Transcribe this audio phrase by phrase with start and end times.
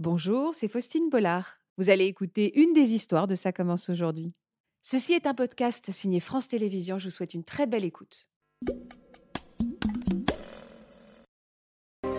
[0.00, 1.58] Bonjour, c'est Faustine Bollard.
[1.76, 4.32] Vous allez écouter une des histoires de Ça commence aujourd'hui.
[4.80, 6.98] Ceci est un podcast signé France Télévisions.
[6.98, 8.28] Je vous souhaite une très belle écoute.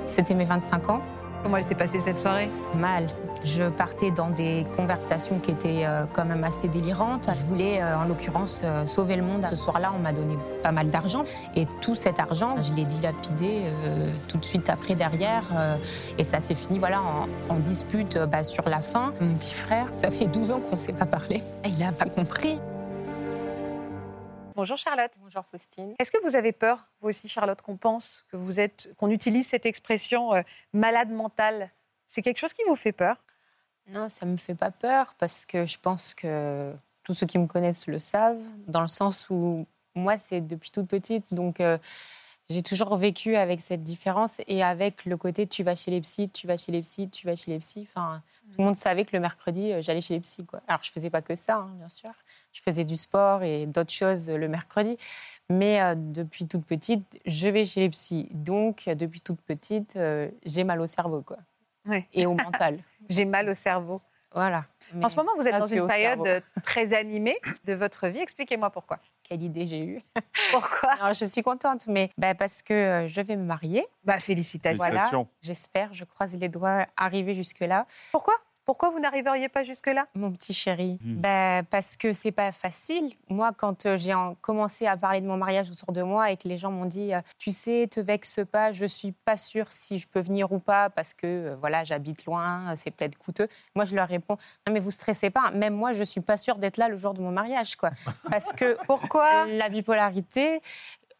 [0.08, 1.29] C'était mes 25 ans.
[1.44, 2.50] Comment elle s'est passée cette soirée?
[2.76, 3.08] Mal.
[3.46, 7.30] Je partais dans des conversations qui étaient euh, quand même assez délirantes.
[7.34, 9.46] Je voulais, euh, en l'occurrence, euh, sauver le monde.
[9.46, 11.24] Ce soir-là, on m'a donné pas mal d'argent.
[11.56, 13.64] Et tout cet argent, je l'ai dilapidé
[14.28, 15.44] tout de suite après, derrière.
[16.18, 17.02] et ça s'est fini voilà,
[17.50, 19.14] en, dispute bah, sur la fin.
[19.22, 21.42] Mon petit frère, ça fait 12 ans qu'on ne s'est pas parlé.
[21.66, 22.60] Il n'a pas compris.
[24.60, 25.14] Bonjour Charlotte.
[25.22, 25.96] Bonjour Faustine.
[26.00, 29.48] Est-ce que vous avez peur, vous aussi Charlotte, qu'on pense que vous êtes, qu'on utilise
[29.48, 30.42] cette expression euh,
[30.74, 31.72] malade mentale?
[32.10, 33.16] C'est quelque chose qui vous fait peur?
[33.88, 37.48] Non, ça me fait pas peur parce que je pense que tous ceux qui me
[37.48, 41.78] connaissent le savent, dans le sens où moi c'est depuis toute petite, donc euh,
[42.50, 46.30] j'ai toujours vécu avec cette différence et avec le côté tu vas chez les psys,
[46.32, 47.88] tu vas chez les psys, tu vas chez les psys.
[47.88, 50.46] Enfin, tout le monde savait que le mercredi, euh, j'allais chez les psys.
[50.46, 50.60] Quoi.
[50.68, 52.12] Alors, je faisais pas que ça, hein, bien sûr.
[52.52, 54.98] Je faisais du sport et d'autres choses le mercredi.
[55.50, 58.30] Mais euh, depuis toute petite, je vais chez les psys.
[58.32, 61.22] Donc, depuis toute petite, euh, j'ai mal au cerveau.
[61.22, 61.38] Quoi.
[62.14, 62.80] Et au mental.
[63.10, 64.02] j'ai mal au cerveau.
[64.32, 64.66] Voilà.
[65.02, 68.20] en ce moment, vous êtes dans une période très animée de votre vie.
[68.20, 70.02] Expliquez-moi pourquoi quelle idée j'ai eue.
[70.52, 73.86] Pourquoi Je suis contente, mais bah, parce que euh, je vais me marier.
[74.04, 74.84] Bah, félicitations.
[74.84, 75.12] Voilà,
[75.42, 77.86] J'espère, je croise les doigts, arriver jusque-là.
[78.12, 78.34] Pourquoi?
[78.70, 80.06] Pourquoi vous n'arriveriez pas jusque-là?
[80.14, 81.16] Mon petit chéri, hmm.
[81.16, 83.10] ben, parce que c'est pas facile.
[83.28, 86.48] Moi, quand euh, j'ai commencé à parler de mon mariage autour de moi et que
[86.48, 89.98] les gens m'ont dit euh, Tu sais, te vexe pas, je suis pas sûre si
[89.98, 93.48] je peux venir ou pas parce que euh, voilà, j'habite loin, c'est peut-être coûteux.
[93.76, 95.50] Moi, je leur réponds Non, mais vous stressez pas.
[95.50, 97.76] Même moi, je suis pas sûre d'être là le jour de mon mariage.
[97.76, 97.90] quoi.
[98.30, 100.62] Parce que pourquoi La bipolarité,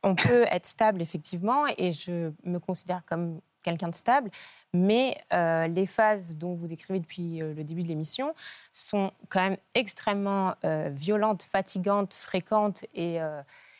[0.04, 4.30] on peut être stable, effectivement, et je me considère comme quelqu'un de stable,
[4.74, 8.34] mais euh, les phases dont vous décrivez depuis euh, le début de l'émission
[8.72, 13.18] sont quand même extrêmement euh, violentes, fatigantes, fréquentes, et,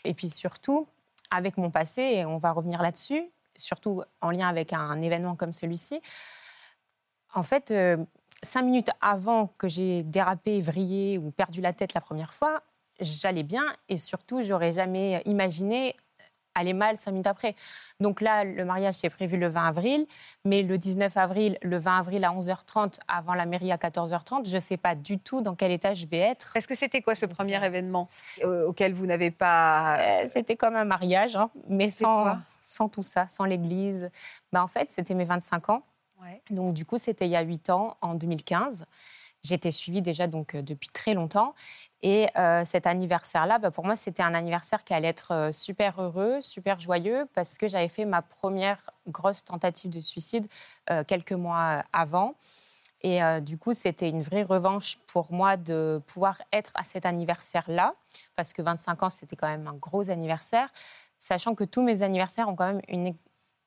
[0.04, 0.88] et puis surtout,
[1.32, 3.24] avec mon passé, et on va revenir là-dessus,
[3.56, 6.02] surtout en lien avec un, événement comme celui-ci,
[7.34, 7.74] en fait,
[8.42, 12.64] cinq minutes avant que j'ai dérapé, vrillé ou perdu la tête la première fois,
[13.00, 15.96] j'allais bien et surtout, j'aurais jamais imaginé
[16.60, 17.56] aller mal cinq minutes après.
[18.00, 20.06] Donc là, le mariage s'est prévu le 20 avril,
[20.46, 24.56] mais le 19 avril, le 20 avril à 11h30, avant la mairie à 14h30, je
[24.56, 26.56] ne sais pas du tout dans quel état je vais être.
[26.56, 28.08] Est-ce que c'était quoi ce premier événement
[28.44, 29.98] euh, auquel vous n'avez pas...
[30.00, 34.10] Euh, c'était comme un mariage, hein, mais sans, sans tout ça, sans l'église.
[34.52, 35.84] Ben, en fait, c'était mes 25 ans.
[36.50, 38.86] Donc du coup, c'était il y a 8 ans, en 2015.
[39.42, 41.54] J'étais suivie déjà donc euh, depuis très longtemps.
[42.02, 46.02] Et euh, cet anniversaire-là, bah, pour moi, c'était un anniversaire qui allait être euh, super
[46.02, 50.48] heureux, super joyeux, parce que j'avais fait ma première grosse tentative de suicide
[51.08, 52.36] quelques mois avant.
[53.02, 57.92] Et du coup, c'était une vraie revanche pour moi de pouvoir être à cet anniversaire-là,
[58.36, 60.70] parce que 25 ans, c'était quand même un gros anniversaire,
[61.18, 63.16] sachant que tous mes anniversaires ont quand même une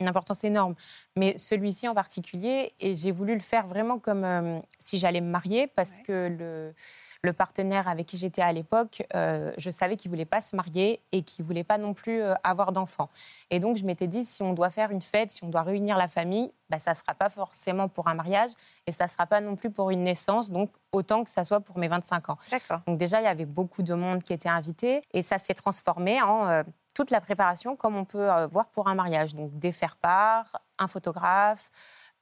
[0.02, 0.74] une importance énorme.
[1.16, 5.28] Mais celui-ci en particulier, et j'ai voulu le faire vraiment comme euh, si j'allais me
[5.28, 6.74] marier, parce que le,
[7.22, 10.56] le, partenaire avec qui j'étais à l'époque, euh, je savais qu'il ne voulait pas se
[10.56, 13.08] marier et qu'il ne voulait pas non plus euh, avoir d'enfants.
[13.50, 15.96] Et donc, je m'étais dit, si on doit faire une fête, si on doit réunir
[15.96, 18.50] la famille, bah, ça ne sera pas forcément pour un mariage
[18.86, 21.60] et ça ne sera pas non plus pour une naissance, donc autant que ça soit
[21.60, 22.38] pour mes 25 ans.
[22.86, 26.20] Donc déjà, il y avait beaucoup de monde qui était invité et ça s'est transformé
[26.22, 26.64] en
[26.94, 29.34] toute la préparation comme on peut euh, voir pour un mariage.
[29.34, 31.70] Donc des faire-part, un photographe,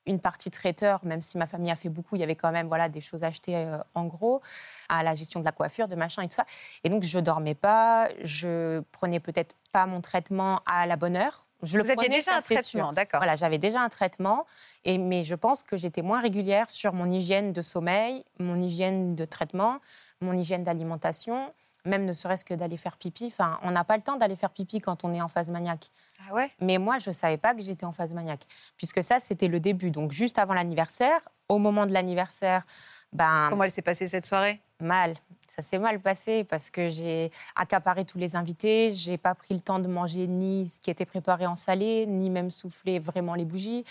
[0.06, 2.69] une partie traiteur, même si ma famille a fait beaucoup, il y avait quand même
[2.69, 4.41] voilà, des choses achetées euh, en gros,
[4.88, 6.47] à la gestion de la coiffure, de machin et tout ça.
[6.84, 11.47] Et donc je dormais pas, je prenais peut-être pas mon traitement à la bonne heure.
[11.62, 13.20] Je Vous le aviez déjà un traitement, d'accord.
[13.20, 14.47] Voilà, j'avais déjà un traitement,
[14.84, 19.14] et, mais je pense que j'étais moins régulière sur mon hygiène de sommeil, mon hygiène
[19.14, 19.78] de traitement,
[20.22, 21.53] mon hygiène d'alimentation
[21.84, 23.26] même ne serait-ce que d'aller faire pipi.
[23.26, 25.91] Enfin, on n'a pas le temps d'aller faire pipi quand on est en phase maniaque.
[26.28, 26.50] Ah ouais?
[26.60, 28.46] Mais moi, je ne savais pas que j'étais en phase maniaque,
[28.76, 29.91] puisque ça, c'était le début.
[29.91, 32.65] Donc, juste avant l'anniversaire, au moment de l'anniversaire,
[33.12, 33.48] ben...
[33.50, 34.60] Comment elle s'est passée cette soirée?
[34.80, 35.16] Mal.
[35.48, 39.60] Ça s'est mal passé parce que j'ai accaparé tous les invités, j'ai pas pris le
[39.60, 43.44] temps de manger ni ce qui était préparé en salé, ni même souffler vraiment les
[43.44, 43.84] bougies.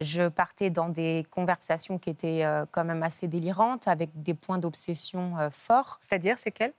[0.00, 4.58] Je partais dans des conversations qui étaient euh, quand même assez délirantes, avec des points
[4.58, 5.96] d'obsession euh, forts.
[6.00, 6.74] C'est-à-dire, c'est quels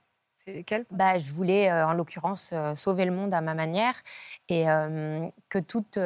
[0.90, 3.94] bah, Je voulais, euh, en l'occurrence, euh, sauver le monde à ma manière
[4.48, 5.98] et euh, que toute,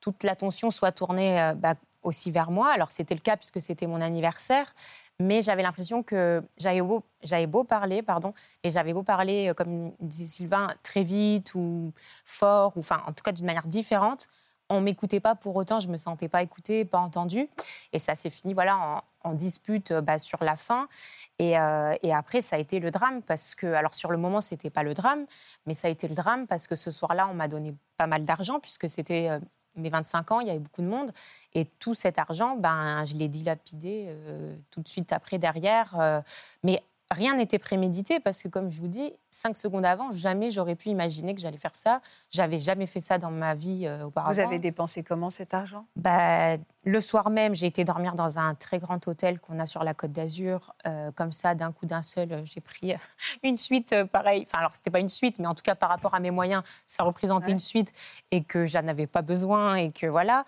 [0.00, 2.70] toute l'attention soit tournée bah, aussi vers moi.
[2.70, 4.74] Alors, c'était le cas puisque c'était mon anniversaire,
[5.20, 9.92] mais j'avais l'impression que j'avais beau, j'avais beau parler, pardon, et j'avais beau parler, comme
[10.00, 11.92] disait Sylvain, très vite ou
[12.24, 14.28] fort, ou enfin, en tout cas d'une manière différente,
[14.74, 17.48] on m'écoutait pas pour autant, je me sentais pas écoutée, pas entendue.
[17.92, 20.88] Et ça s'est fini voilà, en, dispute bah, sur la fin.
[21.38, 21.52] Et,
[22.02, 24.82] et, après, ça a été le drame parce que, alors sur le moment, c'était pas
[24.82, 25.26] le drame,
[25.66, 28.24] mais ça a été le drame parce que ce soir-là, on m'a donné pas mal
[28.24, 29.40] d'argent puisque c'était
[29.76, 31.12] mes 25 ans, il y avait beaucoup de monde.
[31.54, 35.98] Et tout cet argent, ben, je l'ai dilapidé euh, tout de suite après, derrière.
[36.00, 36.20] Euh,
[36.62, 36.82] mais
[37.14, 40.90] rien n'était prémédité parce que, comme je vous dis, cinq secondes avant, jamais j'aurais pu
[40.90, 42.00] imaginer que j'allais faire ça.
[42.30, 44.32] J'avais jamais fait ça dans ma vie euh, auparavant.
[44.32, 45.86] Vous avez dépensé comment cet argent?
[45.96, 49.84] Bah, Le soir même, j'ai été dormir dans un très grand hôtel qu'on a sur
[49.84, 50.74] la Côte d'Azur.
[50.86, 52.94] Euh, comme ça, d'un coup d'un seul, euh, j'ai pris
[53.42, 54.44] une suite pareille.
[54.46, 56.62] Enfin, alors, c'était pas une suite, mais en tout cas, par rapport à mes moyens,
[56.86, 57.92] ça représentait une suite
[58.30, 60.44] et que j'en avais pas besoin et que voilà.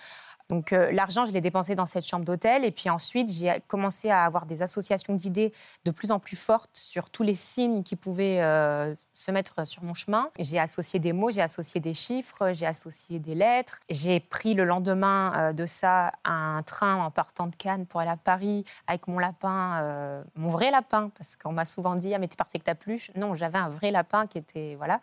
[0.49, 2.65] Donc euh, l'argent, je l'ai dépensé dans cette chambre d'hôtel.
[2.65, 5.53] Et puis ensuite, j'ai commencé à avoir des associations d'idées
[5.85, 9.83] de plus en plus fortes sur tous les signes qui pouvaient euh, se mettre sur
[9.83, 10.31] mon chemin.
[10.39, 13.81] J'ai associé des mots, j'ai associé des chiffres, j'ai associé des lettres.
[13.91, 18.11] J'ai pris le lendemain euh, de ça un train en partant de Cannes pour aller
[18.11, 22.29] à Paris avec mon lapin, mon vrai lapin, parce qu'on m'a souvent dit ah mais
[22.29, 23.11] t'es parti avec ta peluche.
[23.17, 25.01] Non, j'avais un vrai lapin qui était voilà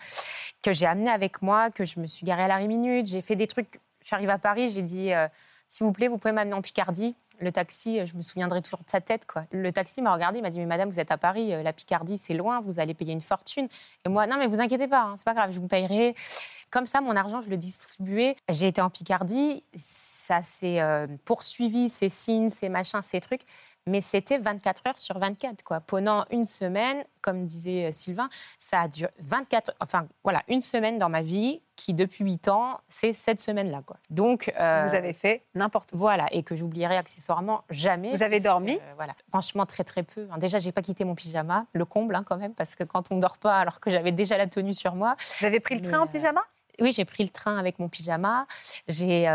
[0.62, 3.08] que j'ai amené avec moi, que je me suis garée à l'arrêt minute.
[3.08, 5.28] J'ai fait des trucs je suis arrivée à Paris, j'ai dit euh,
[5.70, 7.16] s'il vous plaît, vous pouvez m'amener en Picardie.
[7.40, 9.26] Le taxi, euh, je me souviendrai toujours de sa tête.
[9.26, 9.46] Quoi.
[9.52, 12.18] Le taxi m'a regardé, m'a dit Mais madame, vous êtes à Paris, euh, la Picardie,
[12.18, 13.70] c'est loin, vous allez payer une fortune.
[14.06, 16.16] Et moi, non, mais vous inquiétez pas, hein, c'est pas grave, je vous payerai.
[16.70, 18.36] Comme ça, mon argent, je le distribuais.
[18.50, 20.82] J'ai été en Picardie, ça s'est
[21.24, 23.44] poursuivi, ces signes, ces machins, ces trucs
[23.88, 25.64] mais c'était 24 heures sur 24.
[25.64, 25.82] Quoi.
[25.82, 30.98] Pendant une semaine, comme disait euh, Sylvain, ça a duré 24, enfin voilà, une semaine
[30.98, 33.82] dans ma vie qui, depuis 8 ans, c'est cette semaine-là.
[33.86, 33.98] Quoi.
[34.10, 36.00] Donc, euh, vous avez fait n'importe quoi.
[36.00, 38.12] Voilà, et que j'oublierai accessoirement jamais.
[38.12, 40.28] Vous avez dormi euh, Voilà, franchement, très très peu.
[40.38, 43.16] Déjà, j'ai pas quitté mon pyjama, le comble hein, quand même, parce que quand on
[43.16, 45.16] ne dort pas, alors que j'avais déjà la tenue sur moi.
[45.40, 46.42] Vous avez pris le train en pyjama?
[46.80, 48.48] oui, j'ai pris le train avec mon pyjama.
[48.88, 49.28] J'ai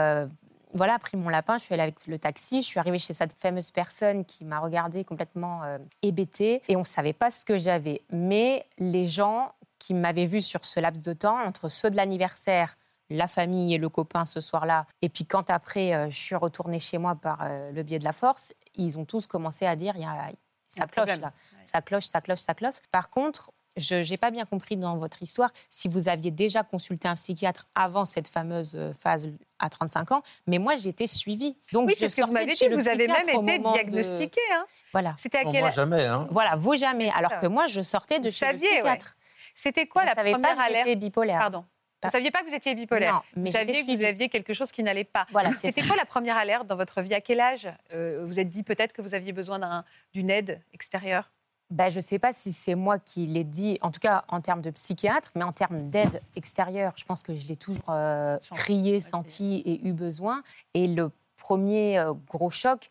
[0.75, 3.33] voilà, pris mon lapin, je suis allée avec le taxi, je suis arrivée chez cette
[3.33, 7.59] fameuse personne qui m'a regardée complètement euh, hébétée et on ne savait pas ce que
[7.59, 8.03] j'avais.
[8.11, 12.75] Mais les gens qui m'avaient vue sur ce laps de temps, entre ceux de l'anniversaire,
[13.11, 16.81] la famille et le copain ce soir-là, et puis quand après euh, je suis retournée
[16.81, 19.95] chez moi par euh, le biais de la force, ils ont tous commencé à dire
[19.97, 20.31] il y a,
[20.67, 21.33] ça cloche là,
[21.65, 22.75] ça cloche, ça cloche, ça cloche.
[22.93, 27.09] Par contre, je n'ai pas bien compris dans votre histoire si vous aviez déjà consulté
[27.09, 31.57] un psychiatre avant cette fameuse euh, phase à 35 ans, mais moi j'ai été suivie.
[31.73, 34.41] Donc oui, c'est ce que vous m'avez dit, vous avez même été diagnostiqué.
[34.55, 34.65] Hein.
[34.93, 35.15] Voilà.
[35.17, 35.61] C'était à quel...
[35.61, 36.05] Moi jamais.
[36.05, 36.29] Hein.
[36.31, 37.11] Voilà, vous jamais.
[37.15, 39.17] Alors que moi je sortais de chez le psychiatre.
[39.55, 41.41] C'était quoi la première alerte bipolaire.
[41.41, 41.65] Pardon.
[42.01, 44.29] Vous ne saviez pas que vous étiez bipolaire non, mais Vous saviez que vous aviez
[44.29, 45.27] quelque chose qui n'allait pas.
[45.33, 47.13] Voilà, C'était quoi la première alerte dans votre vie?
[47.13, 47.69] À quel âge?
[47.93, 49.85] Euh, vous êtes dit peut-être que vous aviez besoin
[50.15, 51.29] d'une aide extérieure?
[51.71, 54.41] Ben, je ne sais pas si c'est moi qui l'ai dit, en tout cas en
[54.41, 58.39] termes de psychiatre, mais en termes d'aide extérieure, je pense que je l'ai toujours euh,
[58.55, 60.43] crié, senti et eu besoin.
[60.73, 62.89] Et le premier euh, gros choc,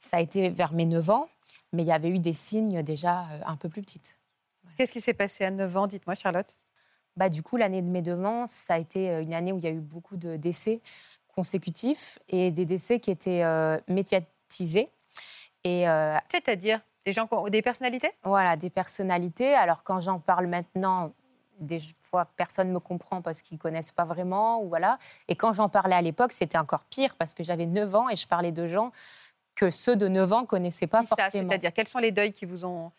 [0.00, 1.28] ça a été vers mes 9 ans,
[1.72, 4.18] mais il y avait eu des signes déjà euh, un peu plus petites.
[4.76, 6.58] Qu'est-ce qui s'est passé à 9 ans, dites-moi Charlotte?
[7.16, 9.64] Bah, Du coup, l'année de mes 9 ans, ça a été une année où il
[9.64, 10.80] y a eu beaucoup de décès
[11.28, 13.44] consécutifs et des décès qui étaient
[13.88, 14.90] médiatisés.
[15.64, 18.10] C'est-à-dire des gens, des personnalités?
[18.24, 19.54] Voilà, des personnalités.
[19.54, 21.12] Alors quand j'en parle maintenant,
[21.60, 24.60] des fois personne ne me comprend parce qu'ils ne connaissent pas vraiment.
[24.62, 24.98] Ou voilà.
[25.28, 28.16] Et quand j'en parlais à l'époque, c'était encore pire parce que j'avais 9 ans et
[28.16, 28.90] je parlais de gens
[29.54, 31.48] que ceux de 9 ans ne connaissaient pas forcément.
[31.48, 32.90] C'est-à-dire, quels sont les deuils qui vous ont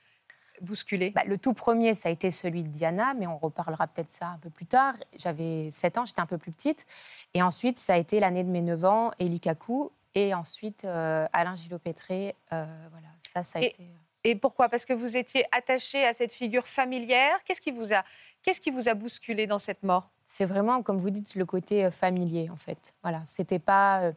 [0.61, 1.11] bousculé?
[1.11, 4.27] Bah, Le tout premier, ça a été celui de Diana, mais on reparlera peut-être ça
[4.27, 4.95] un peu plus tard.
[5.15, 6.85] J'avais 7 ans, j'étais un peu plus petite.
[7.33, 9.91] Et ensuite, ça a été l'année de mes 9 ans, Eli Kakou.
[10.15, 12.35] Et ensuite, euh, Alain Gillot-Pétré.
[12.53, 13.81] Euh, voilà, ça, ça a été.
[13.81, 14.67] Euh, et pourquoi?
[14.69, 17.37] Parce que vous étiez attaché à cette figure familière.
[17.45, 18.03] Qu'est-ce qui vous a,
[18.41, 20.09] qu'est-ce qui vous a bousculé dans cette mort?
[20.25, 22.93] C'est vraiment, comme vous dites, le côté familier, en fait.
[23.03, 24.11] Voilà, c'était pas.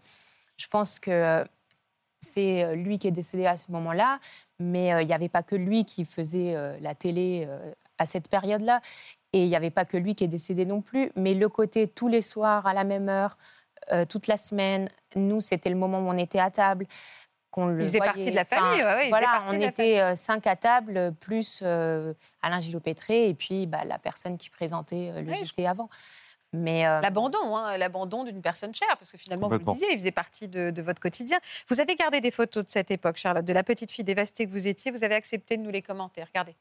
[0.57, 1.45] Je pense que
[2.21, 4.19] c'est lui qui est décédé à ce moment-là,
[4.59, 7.49] mais il n'y avait pas que lui qui faisait la télé
[7.99, 8.81] à cette période-là.
[9.33, 11.87] Et il n'y avait pas que lui qui est décédé non plus, mais le côté
[11.87, 13.37] tous les soirs à la même heure,
[14.09, 16.87] toute la semaine, nous, c'était le moment où on était à table
[17.51, 18.83] qu'on le il faisait partie de la famille.
[19.09, 23.99] voilà, on était euh, cinq à table, plus euh, Alain Gillot-Pétré et puis bah, la
[23.99, 25.89] personne qui présentait euh, le JT avant.
[26.53, 30.11] Mais l'abandon, hein, l'abandon d'une personne chère, parce que finalement, vous le disiez, il faisait
[30.11, 31.39] partie de, de, votre quotidien.
[31.69, 34.51] Vous avez gardé des photos de cette époque, Charlotte, de la petite fille dévastée que
[34.51, 34.91] vous étiez.
[34.91, 36.25] Vous avez accepté de nous les commenter.
[36.25, 36.57] Regardez.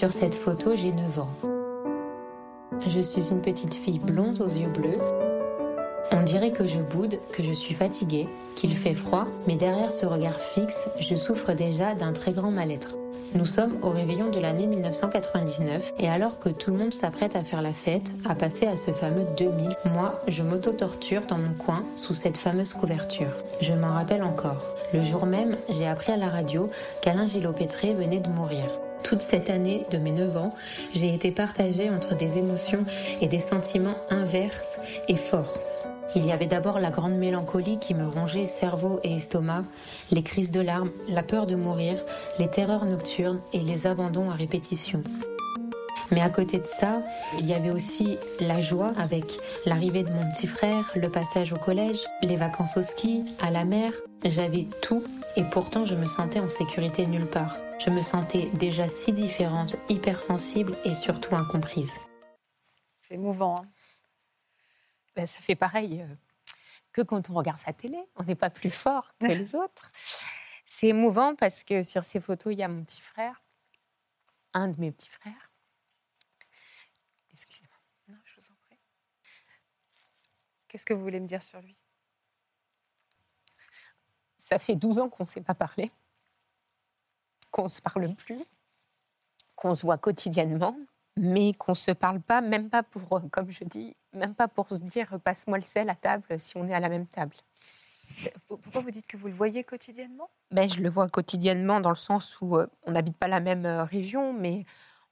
[0.00, 1.28] Sur cette photo, j'ai 9 ans.
[2.80, 5.31] Je suis une petite fille blonde aux yeux bleus
[6.10, 10.06] on dirait que je boude, que je suis fatiguée, qu'il fait froid, mais derrière ce
[10.06, 12.96] regard fixe, je souffre déjà d'un très grand mal-être.
[13.34, 17.42] Nous sommes au réveillon de l'année 1999 et alors que tout le monde s'apprête à
[17.42, 21.82] faire la fête, à passer à ce fameux 2000, moi, je m'auto-torture dans mon coin
[21.96, 23.32] sous cette fameuse couverture.
[23.62, 24.62] Je m'en rappelle encore.
[24.92, 26.68] Le jour même, j'ai appris à la radio
[27.00, 28.66] qu'Alain Gillot-Pétré venait de mourir.
[29.12, 30.54] Toute cette année de mes 9 ans,
[30.94, 32.82] j'ai été partagée entre des émotions
[33.20, 35.58] et des sentiments inverses et forts.
[36.16, 39.64] Il y avait d'abord la grande mélancolie qui me rongeait cerveau et estomac,
[40.12, 41.98] les crises de larmes, la peur de mourir,
[42.38, 45.02] les terreurs nocturnes et les abandons à répétition.
[46.12, 47.02] Mais à côté de ça,
[47.38, 49.24] il y avait aussi la joie avec
[49.64, 53.64] l'arrivée de mon petit frère, le passage au collège, les vacances au ski, à la
[53.64, 53.92] mer.
[54.22, 55.02] J'avais tout
[55.36, 57.56] et pourtant je me sentais en sécurité nulle part.
[57.78, 61.96] Je me sentais déjà si différente, hypersensible et surtout incomprise.
[63.00, 63.56] C'est émouvant.
[63.58, 63.66] Hein
[65.16, 66.14] ben, ça fait pareil euh,
[66.92, 67.98] que quand on regarde sa télé.
[68.16, 69.92] On n'est pas plus fort que les autres.
[70.66, 73.42] C'est émouvant parce que sur ces photos, il y a mon petit frère,
[74.52, 75.51] un de mes petits frères.
[77.32, 77.76] Excusez-moi.
[78.08, 78.78] Non, je vous en prie.
[80.68, 81.76] Qu'est-ce que vous voulez me dire sur lui?
[84.38, 85.90] Ça fait 12 ans qu'on ne s'est pas parlé,
[87.50, 88.42] qu'on ne se parle plus,
[89.54, 90.76] qu'on se voit quotidiennement,
[91.16, 94.68] mais qu'on ne se parle pas, même pas pour, comme je dis, même pas pour
[94.68, 97.36] se dire passe-moi le sel à table si on est à la même table.
[98.48, 100.28] Pourquoi vous dites que vous le voyez quotidiennement?
[100.50, 103.64] Ben, Je le vois quotidiennement dans le sens où euh, on n'habite pas la même
[103.64, 104.64] euh, région, mais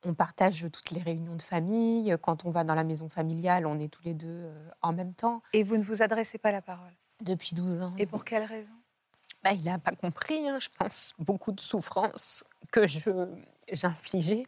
[0.05, 2.17] on partage toutes les réunions de famille.
[2.23, 4.51] Quand on va dans la maison familiale, on est tous les deux
[4.83, 5.43] en même temps.
[5.53, 6.93] Et vous ne vous adressez pas la parole?
[7.21, 7.93] Depuis 12 ans.
[7.99, 8.73] Et pour quelle raison?
[9.45, 14.45] Ben, Il n'a pas compris, hein, je pense, beaucoup de souffrances que j'infligeais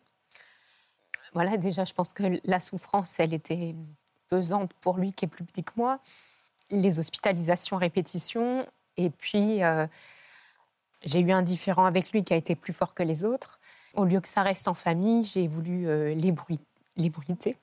[1.32, 3.74] voilà, déjà, je pense que la souffrance, elle était
[4.28, 5.98] pesante pour lui qui est plus petit que moi.
[6.70, 8.66] Les hospitalisations répétition.
[8.96, 9.86] Et puis, euh,
[11.04, 13.58] j'ai eu un différent avec lui qui a été plus fort que les autres.
[13.94, 17.54] Au lieu que ça reste en famille, j'ai voulu euh, l'ébruiter.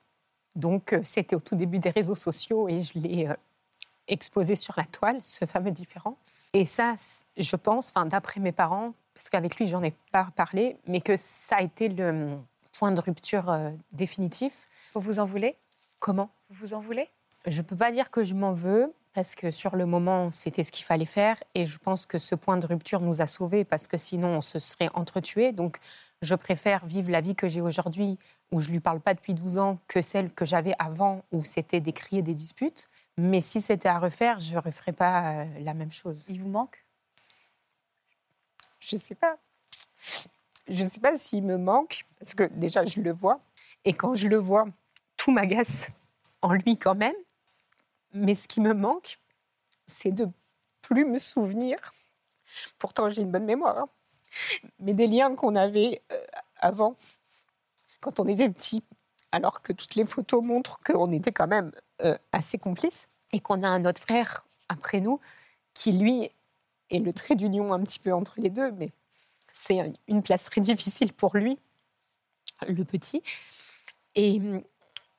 [0.54, 3.28] Donc, euh, c'était au tout début des réseaux sociaux et je l'ai
[4.08, 6.16] exposé sur la toile, ce fameux différent.
[6.52, 6.94] Et ça,
[7.36, 11.56] je pense, d'après mes parents, parce qu'avec lui, j'en ai pas parlé, mais que ça
[11.56, 12.36] a été le,
[12.78, 14.66] point de rupture euh, définitif.
[14.94, 15.56] Vous vous en voulez?
[15.98, 16.30] Comment?
[16.48, 17.08] Vous vous en voulez?
[17.46, 20.64] Je ne peux pas dire que je m'en veux, parce que sur le moment, c'était
[20.64, 21.36] ce qu'il fallait faire.
[21.54, 24.40] Et je pense que ce point de rupture nous a sauvés, parce que sinon, on
[24.40, 25.52] se serait entretués.
[25.52, 25.78] Donc,
[26.22, 28.18] je préfère vivre la vie que j'ai aujourd'hui,
[28.52, 31.42] où je ne lui parle pas depuis 12 ans, que celle que j'avais avant, où
[31.42, 32.88] c'était des cris et des disputes.
[33.16, 36.26] Mais si c'était à refaire, je ne referais pas euh, la même chose.
[36.28, 36.84] Il vous manque?
[38.78, 39.36] Je ne sais pas
[40.70, 43.40] je ne sais pas s'il me manque, parce que déjà, je le vois.
[43.84, 44.66] Et quand je le vois,
[45.16, 45.90] tout m'agace
[46.42, 47.14] en lui quand même.
[48.12, 49.18] Mais ce qui me manque,
[49.86, 50.28] c'est de
[50.82, 51.78] plus me souvenir.
[52.78, 53.78] Pourtant, j'ai une bonne mémoire.
[53.78, 53.88] Hein.
[54.78, 56.24] Mais des liens qu'on avait euh,
[56.56, 56.96] avant,
[58.00, 58.82] quand on était petit,
[59.32, 63.62] alors que toutes les photos montrent qu'on était quand même euh, assez complices, et qu'on
[63.62, 65.20] a un autre frère après nous,
[65.74, 66.30] qui lui
[66.90, 68.90] est le trait d'union un petit peu entre les deux, mais
[69.52, 71.58] c'est une place très difficile pour lui,
[72.66, 73.22] le petit.
[74.14, 74.40] Et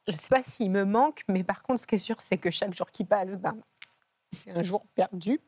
[0.08, 2.38] je ne sais pas s'il me manque, mais par contre, ce qui est sûr, c'est
[2.38, 3.56] que chaque jour qui passe, ben,
[4.32, 5.40] c'est un jour perdu.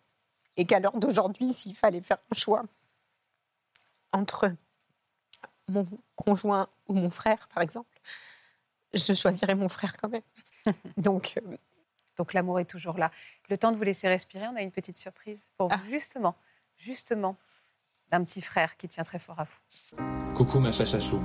[0.55, 2.63] Et qu'à l'heure d'aujourd'hui, s'il fallait faire un choix
[4.11, 4.53] entre
[5.67, 7.99] mon conjoint ou mon frère, par exemple,
[8.93, 10.21] je choisirais mon frère quand même.
[10.97, 11.57] Donc, euh,
[12.17, 13.09] Donc l'amour est toujours là.
[13.49, 15.89] Le temps de vous laisser respirer, on a une petite surprise pour vous, ah.
[15.89, 16.35] justement,
[16.77, 17.35] justement,
[18.11, 20.35] d'un petit frère qui tient très fort à vous.
[20.35, 21.19] Coucou ma chachachou.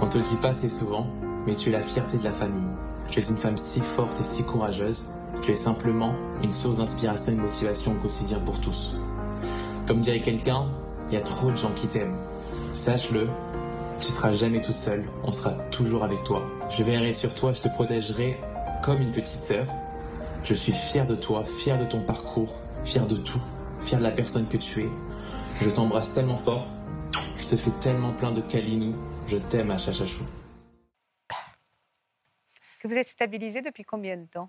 [0.00, 1.08] On te le dit pas assez souvent,
[1.46, 2.70] mais tu es la fierté de la famille.
[3.10, 5.06] Tu es une femme si forte et si courageuse.
[5.42, 8.96] Tu es simplement une source d'inspiration et de motivation au quotidien pour tous.
[9.86, 10.66] Comme dirait quelqu'un,
[11.08, 12.16] il y a trop de gens qui t'aiment.
[12.72, 13.28] Sache-le,
[13.98, 16.42] tu seras jamais toute seule, on sera toujours avec toi.
[16.68, 18.38] Je veillerai sur toi, je te protégerai
[18.82, 19.66] comme une petite sœur.
[20.42, 23.42] Je suis fier de toi, fier de ton parcours, fier de tout,
[23.80, 24.90] fier de la personne que tu es.
[25.60, 26.66] Je t'embrasse tellement fort.
[27.36, 28.96] Je te fais tellement plein de câlinous.
[29.26, 30.24] Je t'aime à Chachachou.
[32.80, 34.48] Est-ce que vous êtes stabilisée depuis combien de temps?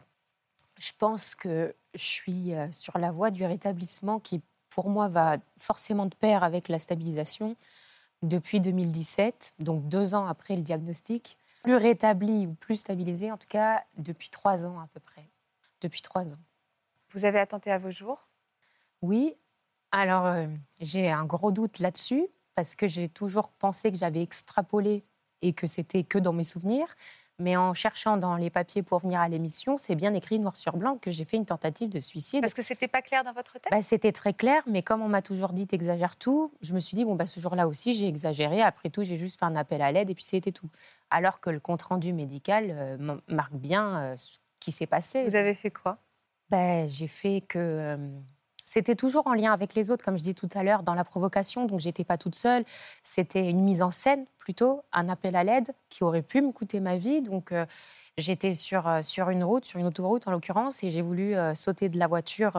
[0.78, 5.36] Je pense que je suis euh, sur la voie du rétablissement qui, pour moi, va
[5.58, 7.58] forcément de pair avec la stabilisation
[8.22, 11.38] depuis 2017, donc deux ans après le diagnostic.
[11.64, 15.28] Plus rétabli ou plus stabilisé, en tout cas, depuis trois ans à peu près.
[15.82, 16.40] Depuis trois ans.
[17.10, 18.30] Vous avez attenté à vos jours?
[19.02, 19.36] Oui,
[19.92, 20.48] alors, euh,
[20.80, 25.04] j'ai un gros doute là-dessus, parce que j'ai toujours pensé que j'avais extrapolé
[25.42, 26.88] et que c'était que dans mes souvenirs.
[27.42, 30.78] Mais en cherchant dans les papiers pour venir à l'émission, c'est bien écrit noir sur
[30.78, 32.42] blanc que j'ai fait une tentative de suicide.
[32.42, 33.72] Parce que c'était pas clair dans votre tête?
[33.72, 36.96] Bah, C'était très clair, mais comme on m'a toujours dit t'exagères tout, je me suis
[36.96, 38.62] dit, bon, bah, ce jour-là aussi, j'ai exagéré.
[38.62, 40.70] Après tout, j'ai juste fait un appel à l'aide et puis c'était tout.
[41.10, 45.24] Alors que le compte-rendu médical euh, marque bien euh, ce qui s'est passé.
[45.24, 45.98] Vous avez fait quoi?
[46.50, 47.58] Bah, J'ai fait que.
[47.58, 47.98] Euh,
[48.74, 51.04] c'était toujours en lien avec les autres, comme je dis tout à l'heure, dans la
[51.04, 51.66] provocation.
[51.66, 52.64] Donc, j'étais pas toute seule.
[53.04, 56.80] C'était une mise en scène, plutôt, un appel à l'aide qui aurait pu me coûter
[56.80, 57.22] ma vie.
[57.22, 57.66] Donc, euh,
[58.18, 61.54] j'étais sur, euh, sur une route, sur une autoroute en l'occurrence, et j'ai voulu euh,
[61.54, 62.54] sauter de la voiture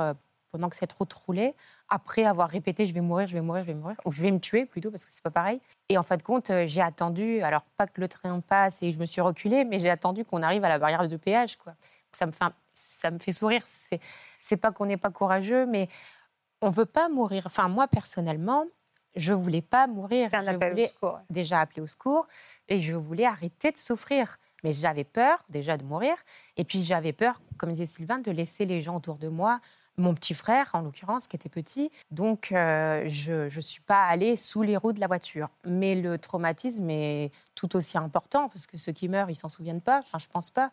[0.51, 1.55] pendant que cette route roulait,
[1.89, 4.31] après avoir répété je vais mourir, je vais mourir, je vais mourir, ou je vais
[4.31, 5.63] me tuer plutôt, parce que c'est pas pareil.
[5.89, 8.99] Et en fin de compte, j'ai attendu, alors pas que le train passe et je
[8.99, 11.57] me suis reculée, mais j'ai attendu qu'on arrive à la barrière de péage.
[11.57, 11.73] Quoi.
[12.13, 13.63] Ça me fait, ça me fait sourire.
[13.67, 14.01] C'est
[14.41, 15.89] c'est pas qu'on n'est pas courageux, mais
[16.61, 17.45] on veut pas mourir.
[17.47, 18.67] Enfin, moi, personnellement,
[19.15, 20.31] je voulais pas mourir.
[20.33, 22.27] je voulais secours, déjà appeler au secours
[22.69, 24.37] et je voulais arrêter de souffrir.
[24.65, 26.15] Mais j'avais peur déjà de mourir.
[26.57, 29.61] Et puis j'avais peur, comme disait Sylvain, de laisser les gens autour de moi,
[29.99, 31.91] mon petit frère en l'occurrence, qui était petit.
[32.11, 35.51] Donc euh, je ne suis pas allée sous les roues de la voiture.
[35.65, 39.83] Mais le traumatisme est tout aussi important parce que ceux qui meurent, ils s'en souviennent
[39.83, 39.99] pas.
[39.99, 40.71] Enfin, je pense pas.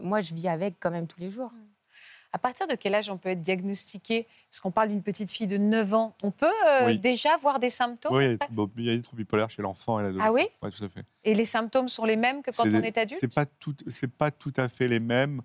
[0.00, 1.52] Moi, je vis avec quand même tous les jours.
[1.52, 1.72] Mm.
[2.34, 4.26] À partir de quel âge on peut être diagnostiqué?
[4.50, 6.16] Parce qu'on parle d'une petite fille de 9 ans.
[6.22, 8.38] On peut euh, déjà voir des symptômes Oui,
[8.78, 10.28] il y a des troubles bipolaires chez l'enfant et l'adolescent.
[10.28, 10.46] Ah oui?
[10.60, 11.04] Tout à fait.
[11.24, 13.20] Et les symptômes sont les mêmes que quand on est adulte?
[13.20, 15.42] C'est pas tout, c'est pas tout à fait les mêmes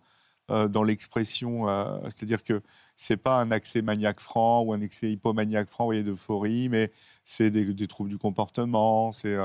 [0.49, 1.67] euh, dans l'expression.
[1.67, 2.61] Euh, c'est-à-dire que
[2.95, 6.93] c'est pas un accès maniaque franc ou un accès hypomaniaque franc, vous voyez, d'euphorie, mais
[7.25, 9.35] c'est des, des, troubles du comportement, c'est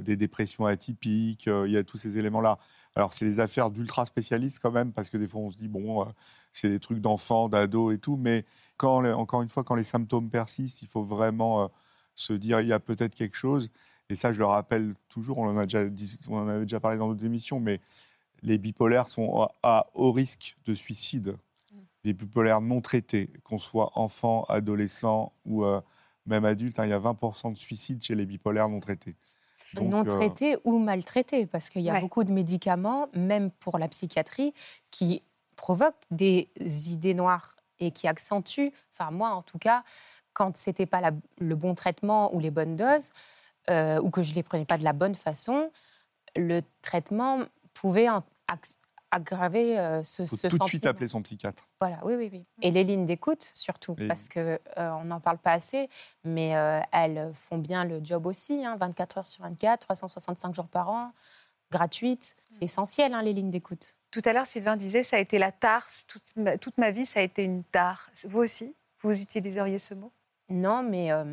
[0.00, 1.46] des dépressions atypiques.
[1.46, 2.58] Il y a tous ces éléments-là.
[2.96, 5.68] Alors, c'est des affaires d'ultra spécialistes quand même, parce que des fois, on se dit,
[5.68, 6.06] bon,
[6.52, 8.16] c'est des trucs d'enfants, d'ados et tout.
[8.16, 8.44] Mais
[8.76, 11.68] quand, encore une fois, quand les symptômes persistent, il faut vraiment euh,
[12.14, 13.70] se dire il y a peut-être quelque chose.
[14.08, 15.84] Et ça, je le rappelle toujours, on en, a déjà
[16.28, 17.80] on en avait déjà parlé dans d'autres émissions, mais
[18.42, 21.36] les bipolaires sont à, haut risque de suicide.
[21.72, 21.76] Mm.
[22.04, 25.80] Les bipolaires non traités, qu'on soit enfant, adolescent ou euh,
[26.26, 29.14] même adulte, hein, il y a 20% de suicides chez les bipolaires non traités.
[29.80, 33.88] Non euh, traités ou maltraités, parce qu'il y a beaucoup de médicaments, même pour la
[33.88, 34.54] psychiatrie,
[34.90, 35.22] qui
[35.56, 36.48] provoque des
[36.90, 39.82] idées noires et qui accentue, enfin moi en tout cas,
[40.32, 43.10] quand c'était pas le bon traitement ou les bonnes doses,
[43.68, 45.70] euh, ou que je les prenais pas de la bonne façon,
[46.36, 47.40] le traitement
[47.74, 48.08] pouvait
[49.10, 51.68] aggraver euh, ce, Faut tout de suite appeler son psychiatre.
[51.80, 52.44] Voilà, oui, oui, oui.
[52.62, 55.88] Et les lignes d'écoute surtout, parce que euh, on n'en parle pas assez,
[56.24, 56.50] mais
[56.92, 61.12] elles font bien le job aussi, 24 hein, heures sur 24, 365 jours par an,
[61.70, 62.36] gratuites.
[62.50, 63.94] C'est essentiel, hein, les lignes d'écoute.
[64.10, 67.06] Tout à l'heure, Sylvain disait, ça a été la tare, toute ma, toute ma vie,
[67.06, 68.10] ça a été une tare.
[68.28, 70.12] Vous aussi, vous utiliseriez ce mot?
[70.48, 71.24] Non, mais euh,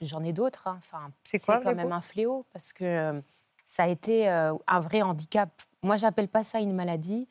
[0.00, 0.66] j'en ai d'autres.
[0.66, 0.76] Hein.
[0.78, 3.20] Enfin, c'est quand même un fléau, parce que euh,
[3.64, 5.50] ça a été euh, un vrai handicap.
[5.82, 7.28] Moi, j'appelle pas ça une maladie,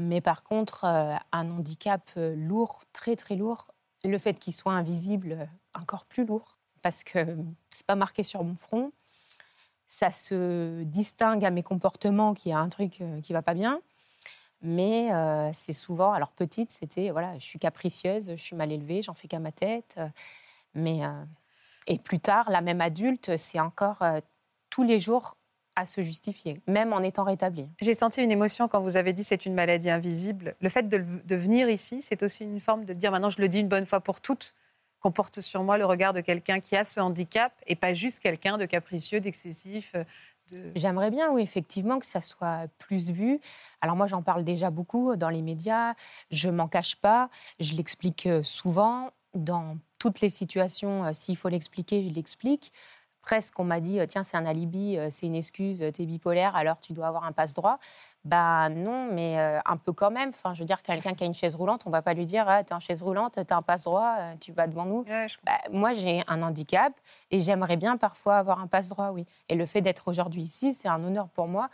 [0.00, 3.66] mais par contre, un handicap lourd, très très lourd.
[4.04, 7.36] Le fait qu'il soit invisible, encore plus lourd, parce que
[7.70, 8.92] c'est pas marqué sur mon front.
[9.86, 13.80] Ça se distingue à mes comportements qu'il y a un truc qui va pas bien.
[14.62, 19.02] Mais euh, c'est souvent, alors petite, c'était, voilà, je suis capricieuse, je suis mal élevée,
[19.02, 19.96] j'en fais qu'à ma tête.
[19.98, 20.08] Euh,
[20.74, 21.24] mais, euh,
[21.86, 24.02] et plus tard, la même adulte, c'est encore
[24.70, 25.36] tous les jours
[25.76, 27.70] à se justifier, même en étant rétablie.
[27.80, 30.54] J'ai senti une émotion quand vous avez dit c'est une maladie invisible.
[30.60, 33.48] Le fait de, de venir ici, c'est aussi une forme de dire maintenant je le
[33.48, 34.54] dis une bonne fois pour toutes,
[35.00, 38.20] qu'on porte sur moi le regard de quelqu'un qui a ce handicap et pas juste
[38.20, 39.94] quelqu'un de capricieux, d'excessif,
[40.74, 43.40] J'aimerais bien, oui, effectivement, que ça soit plus vu.
[43.80, 45.94] Alors moi, j'en parle déjà beaucoup dans les médias.
[46.30, 47.30] Je m'en cache pas.
[47.58, 51.04] Je l'explique euh, souvent dans toutes les situations.
[51.04, 52.72] Euh, s'il faut l'expliquer, je l'explique
[53.26, 56.54] presque on m'a dit tiens c'est un alibi, euh, c'est une excuse, tu es bipolaire,
[56.54, 57.78] alors tu dois avoir un passe droit.
[58.24, 60.30] Bah non, mais euh, un peu quand même.
[60.30, 62.44] Enfin, je veux dire, quelqu'un qui a une chaise roulante, on va pas lui dire
[62.48, 64.84] ah, tu es en chaise roulante, tu as un passe droit, euh, tu vas devant
[64.84, 65.04] nous.
[65.44, 66.92] Bah, moi, j'ai un handicap
[67.30, 69.26] et j'aimerais bien parfois avoir un passe droit, oui.
[69.48, 71.68] Et le fait d'être aujourd'hui ici, c'est un honneur pour moi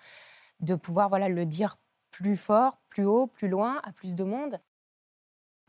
[0.61, 1.77] de pouvoir voilà le dire
[2.11, 4.59] plus fort, plus haut, plus loin, à plus de monde.